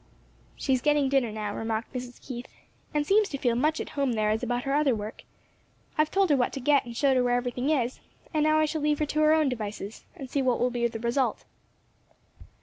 [0.55, 2.19] "She's getting dinner now," remarked Mrs.
[2.19, 2.47] Keith,
[2.91, 5.21] "and seems to feel as much at home there as about her other work.
[5.95, 7.99] I've told her what to get, and showed her where everything is;
[8.33, 10.87] and now I shall leave her to her own devices; and see what will be
[10.87, 11.45] the result."